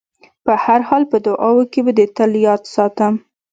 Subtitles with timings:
[0.45, 3.13] په هر حال په دعاوو کې به دې تل یاد ساتم.